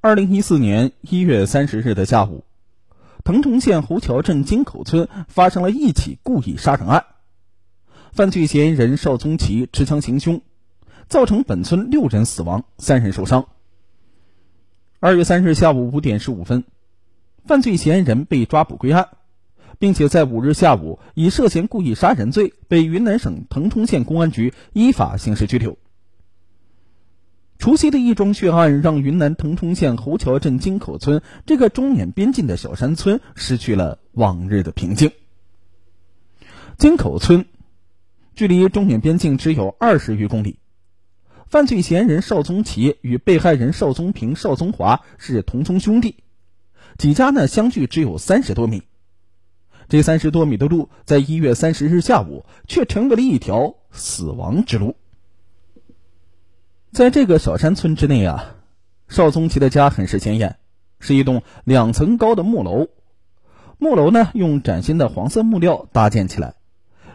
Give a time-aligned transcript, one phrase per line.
[0.00, 2.44] 二零一四年一月三十日的下午，
[3.24, 7.04] 腾冲县侯桥镇金口村发生了一起故意杀人案，
[8.12, 10.40] 犯罪嫌疑人邵宗奇持枪行凶，
[11.08, 13.48] 造成本村六人死亡，三人受伤。
[15.00, 16.62] 二月三日下午五点十五分，
[17.44, 19.08] 犯罪嫌疑人被抓捕归案，
[19.80, 25.76] 并且在五日下午以涉嫌故意杀人罪被云南省腾冲县公安局依法刑事拘留。
[27.58, 35.10] 除夕的一桩血案，让云南腾冲县侯桥镇金口村这个中缅边境的小山村失去了往日的平静。
[36.76, 37.46] 金口村
[38.36, 40.60] 距离中缅边境只有二十余公里，
[41.48, 46.14] 犯罪嫌疑人邵宗奇与被害人邵宗平、邵宗华是同宗兄弟，
[46.96, 48.84] 几家呢相距只有三十多米。
[49.88, 54.94] 这三十多米的路，在一月三十日下午却成为了一条死亡之路。
[56.90, 58.56] 在这个小山村之内啊，
[59.08, 60.56] 邵宗奇的家很是显眼，
[60.98, 62.88] 是一栋两层高的木楼。
[63.76, 66.54] 木楼呢，用崭新的黄色木料搭建起来，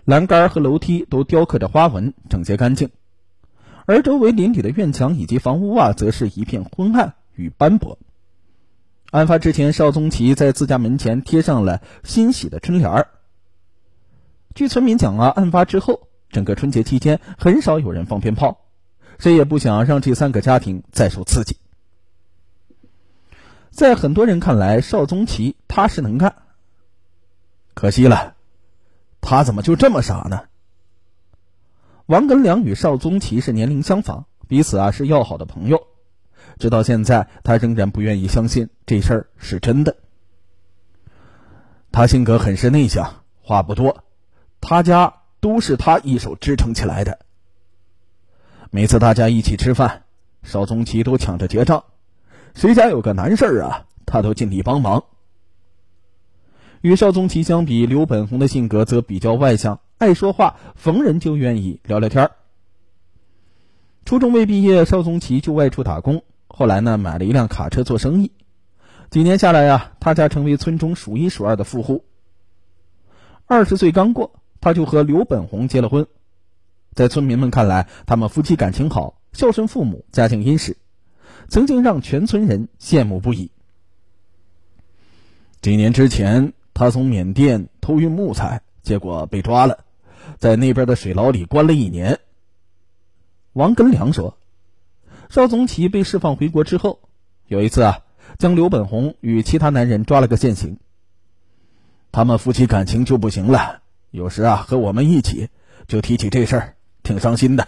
[0.05, 2.91] 栏杆和楼梯都雕刻着花纹，整洁干净。
[3.85, 7.97] 而周围邻里的院墙以及房屋啊，则是一片昏暗与斑驳。
[9.11, 13.07] 案发之前，邵宗奇在自家门前贴上了新喜的春联儿。
[14.53, 18.59] 据村民讲啊，案发之后，整个春节期间很少有人放鞭炮。
[19.19, 21.57] 谁也不想让这三个家庭再受刺激。
[23.71, 26.35] 在很多人看来，邵宗奇踏实能干。
[27.73, 28.35] 可惜了，
[29.19, 30.43] 他怎么就这么傻呢？
[32.05, 35.87] 王根良与邵宗奇是年龄相仿，彼此啊是要好的朋友。
[36.59, 39.95] 直到现在，他仍然不愿意相信这事儿是真的。
[41.91, 44.03] 他性格很是内向，话不多，
[44.61, 47.19] 他家都是他一手支撑起来的。
[48.75, 50.01] 每次大家一起吃饭，
[50.41, 51.83] 邵宗奇都抢着结账，
[52.55, 55.03] 谁家有个难事儿啊，他都尽力帮忙。
[56.81, 62.31] 与邵宗奇相比，刘本红的性格则比较外向，爱说话，逢人就愿意聊聊天
[64.05, 68.31] 初中未毕业，邵宗奇就外出打工，后来呢，买了一辆卡车做生意。
[69.11, 72.05] 几年下来呀，他家成为村中数一数二的富户。
[73.45, 76.07] 二十岁刚过，他就和刘本红结了婚。
[76.95, 80.77] 在村民们看来，他们夫妻感情好，孝顺父母，家境殷实，
[81.49, 83.51] 曾经让全村人羡慕不已。
[85.61, 89.85] 几年之前，他从缅甸偷运木材，结果被抓了，
[90.37, 92.19] 在那边的水牢里关了一年。
[93.53, 94.37] 王根良说
[95.29, 96.99] ：“邵宗奇被释放回国之后，
[97.47, 98.01] 有一次啊，
[98.37, 100.77] 将刘本红与其他男人抓了个现行。
[102.11, 105.49] 他们夫妻感情就不行了，有时啊和我们一起
[105.87, 107.67] 就提起这事儿。”挺伤心的。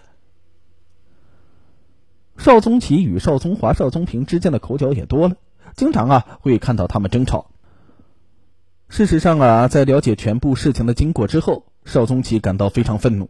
[2.37, 5.35] 邵宗奇与邵宗华、邵宗平之间的口角也多了，
[5.75, 7.51] 经常啊会看到他们争吵。
[8.89, 13.29] 事实上啊，在了解全部事情的经过之后，邵宗奇感到非常愤怒，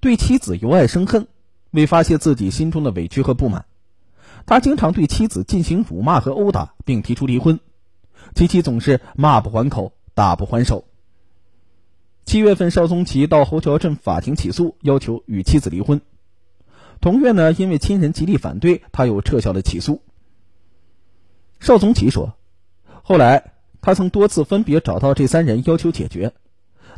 [0.00, 1.26] 对妻子由爱生恨。
[1.72, 3.64] 为发泄自己心中的委屈和不满，
[4.44, 7.60] 他经常对妻子进行辱骂和殴打，并提出离婚。
[8.34, 10.86] 其妻总是骂不还口，打不还手。
[12.30, 16.00] 七月份，邵宗奇到侯桥镇法庭起诉，要求与妻子离婚。
[17.00, 20.00] 同月呢，因为亲人极力反对，他又撤销了起诉。
[21.58, 22.34] 邵宗奇说
[23.02, 26.32] ：“后来他曾多次分别找到这三人要求解决，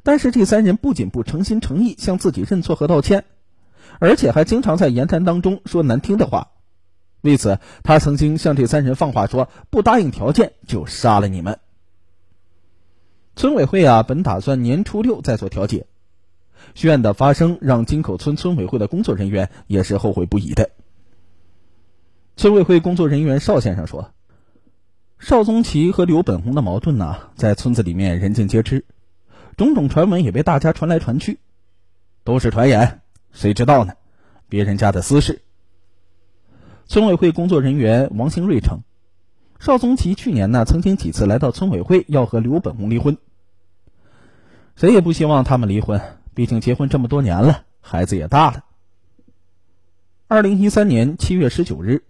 [0.03, 3.25] 但是这三人不仅不诚心诚意向自己认错和道歉，
[4.01, 6.51] 而且还经常在言谈当中说难听的话。
[7.23, 11.59] 为此，他曾经向这三人放话说：不答应条件就杀了你们。”
[13.35, 15.87] 村委会啊，本打算年初六再做调解。
[16.75, 20.71] 血案的发生让金口村村委会的工作人员也是后悔不已的。
[22.37, 24.13] 村委会工作人员邵先生说
[25.19, 28.85] ：“邵宗奇和刘本红的矛盾呢，在村子里面人尽皆知，
[29.57, 31.41] 种种传闻也被大家传来传去，
[32.25, 33.01] 都是传言，
[33.33, 33.95] 谁知道呢？
[34.49, 35.43] 别人家的私事。”
[36.87, 38.81] 村委会工作人员王兴瑞称。
[39.59, 43.19] 邵宗奇去年呢，曾经几次来到村委会，要和刘本红离婚。
[44.77, 46.01] 谁也不希望他们离婚，
[46.35, 48.65] 毕竟结婚这么多年了，孩子也大了。
[50.29, 52.05] 二零一三年七月十九日，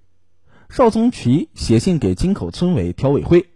[0.70, 3.48] 邵宗奇写信给金口村委调委会，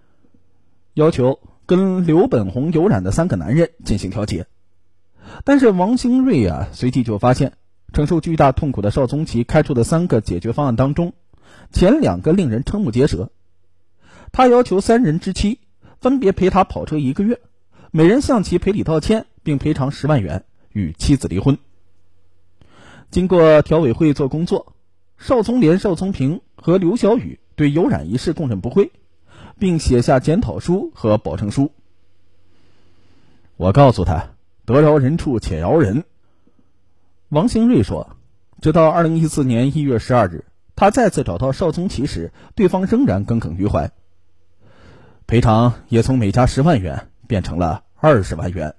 [0.94, 4.46] 要求跟刘本红有染的三个男人进行调解。
[5.44, 7.52] 但是王兴瑞啊，随即就发现，
[7.92, 11.14] 承受巨大痛苦的邵宗奇开出的三个解决方案当中，
[11.72, 13.30] 前两个令人瞠目结舌。
[14.32, 15.60] 他要求三人之妻
[16.00, 17.40] 分别陪他跑车一个月，
[17.96, 21.56] 每人向其赔礼道歉，并赔偿十万元，与妻子离婚。
[23.10, 24.74] 经过调委会做工作，
[25.16, 28.92] 邵宗莲、邵宗平和刘小雨对有染一事供认不讳，
[29.58, 31.72] 并写下检讨书和保证书。
[33.56, 34.28] 我告诉他，
[34.66, 36.04] 得饶人处且饶人。
[37.30, 38.14] 王兴瑞说，
[38.60, 40.44] 直到二零一四年一月十二日，
[40.74, 43.90] 他再次找到邵宗奇时，对方仍然耿耿于怀，
[45.26, 48.74] 赔偿也从每家十万元变成了二十万元。